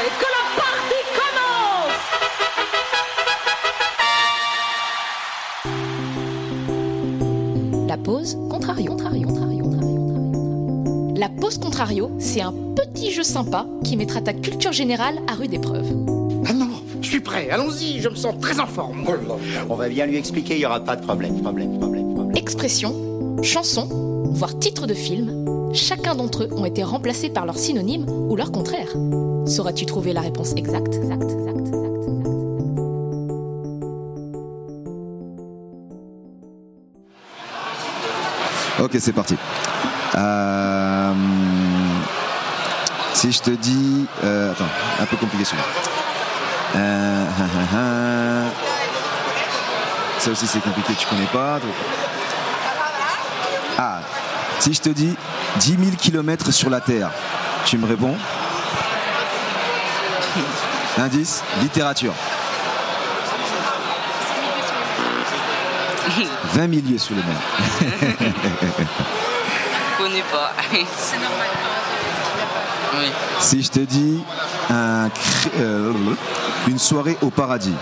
[0.00, 1.98] et que la partie commence
[7.86, 11.14] La pause contrario, contrario, contrario, contrario, contrario.
[11.16, 15.52] La pause contrario, c'est un petit jeu sympa qui mettra ta culture générale à rude
[15.52, 15.92] épreuve.
[16.46, 16.70] Ah non,
[17.02, 19.04] je suis prêt, allons-y, je me sens très en forme.
[19.68, 22.36] On va bien lui expliquer, il n'y aura pas de problème, problème, problème, problème.
[22.36, 22.94] Expressions,
[23.42, 23.88] chansons,
[24.32, 28.52] voire titres de films, chacun d'entre eux ont été remplacés par leur synonyme ou leur
[28.52, 28.88] contraire.
[29.46, 30.94] Sauras-tu trouver la réponse exacte?
[30.94, 31.74] Exacte, exacte, exacte,
[38.80, 39.36] Ok, c'est parti.
[40.16, 41.12] Euh,
[43.14, 44.06] si je te dis.
[44.24, 44.64] euh, attends,
[45.00, 45.64] un peu compliqué celui-là.
[46.76, 48.48] Euh.
[50.18, 51.58] Ça aussi, c'est compliqué, tu connais pas.
[53.78, 54.00] Ah,
[54.60, 55.16] si je te dis
[55.56, 57.10] 10 000 km sur la Terre,
[57.64, 58.16] tu me réponds
[60.98, 62.12] Indice littérature.
[66.52, 67.40] 20 milliers sous les mains.
[69.90, 70.52] Je connais pas.
[70.96, 71.46] C'est normal.
[72.98, 73.06] Oui.
[73.38, 74.22] Si je te dis
[74.68, 75.08] un
[75.58, 75.92] euh,
[76.68, 77.74] une soirée au paradis,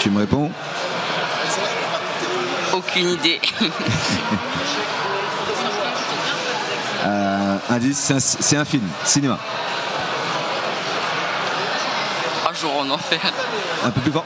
[0.00, 0.50] tu me réponds
[2.72, 3.40] Aucune idée.
[7.04, 9.38] Euh, Indice, c'est un, film, cinéma.
[12.48, 13.20] Un jour en enfer.
[13.84, 14.24] Un peu plus fort.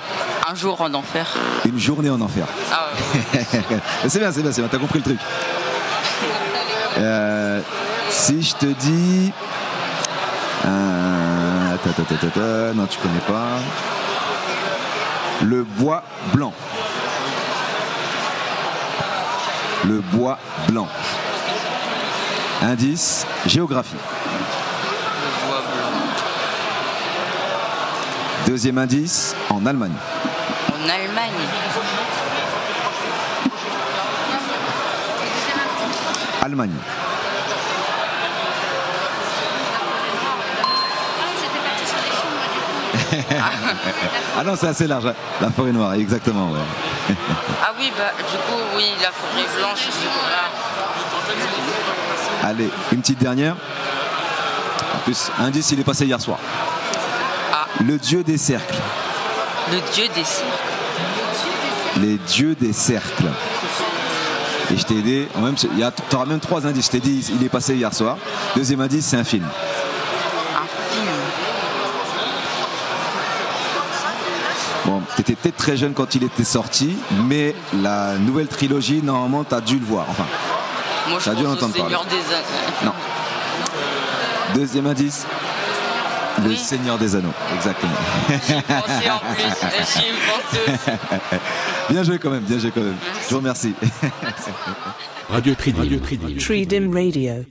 [0.51, 1.27] Un jour en enfer.
[1.67, 2.47] Une journée en enfer.
[2.73, 3.41] Ah ouais.
[4.09, 5.19] c'est bien, c'est bien, c'est bien, t'as compris le truc.
[6.99, 7.61] Euh,
[8.11, 9.33] si je te dis.
[10.65, 12.41] euh, ta, ta, ta, ta, ta,
[12.75, 13.59] non, tu connais pas.
[15.43, 16.53] Le bois blanc.
[19.85, 20.89] Le bois blanc.
[22.63, 23.97] Indice, géographie.
[28.47, 29.93] Deuxième indice, en Allemagne.
[30.71, 31.33] En Allemagne.
[36.43, 36.71] Allemagne.
[44.37, 45.07] Ah non, c'est assez large.
[45.07, 45.15] hein.
[45.41, 46.51] La forêt noire, exactement.
[46.51, 47.15] ouais.
[47.63, 49.89] Ah oui, bah du coup, oui, la forêt blanche.
[50.35, 50.51] Ah,
[52.43, 53.55] Allez, une petite dernière.
[54.95, 56.39] En plus, indice, il est passé hier soir.
[57.53, 57.67] Ah.
[57.85, 58.77] Le dieu des cercles.
[59.71, 60.51] le dieu des cercles.
[62.01, 63.25] Les dieux des cercles.
[64.73, 65.29] Et je t'ai aidé.
[65.37, 66.87] en même- il y a- T'auras même trois indices.
[66.87, 68.17] Je t'ai dit, il est passé hier soir.
[68.57, 69.45] Deuxième indice, c'est un film.
[69.45, 71.07] Un film.
[74.85, 76.97] Bon, t'étais peut-être très jeune quand il était sorti,
[77.29, 80.07] mais la nouvelle trilogie, normalement, t'as dû le voir.
[80.11, 80.25] Enfin,
[81.09, 81.95] Moi, je dû en pense au entendre parler.
[81.95, 82.47] Seigneur des Anneaux.
[82.85, 82.93] non.
[84.55, 85.27] Deuxième indice,
[86.43, 86.57] le Oui.
[86.57, 87.33] Seigneur des Anneaux.
[87.55, 87.93] Exactement.
[88.69, 88.83] En
[89.35, 90.69] plus.
[91.91, 92.97] Bien joué quand même, bien joué quand même.
[93.25, 93.75] Je vous remercie.
[95.31, 95.81] Radio Tridim.
[95.81, 96.37] Radio Tridim.
[96.39, 97.45] Tridim Radio.